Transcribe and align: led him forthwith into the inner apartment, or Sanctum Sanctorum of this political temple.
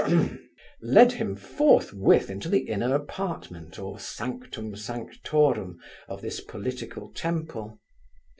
led 0.81 1.11
him 1.11 1.35
forthwith 1.35 2.31
into 2.31 2.49
the 2.49 2.61
inner 2.61 2.95
apartment, 2.95 3.77
or 3.77 3.99
Sanctum 3.99 4.75
Sanctorum 4.75 5.77
of 6.09 6.23
this 6.23 6.39
political 6.39 7.11
temple. 7.13 7.79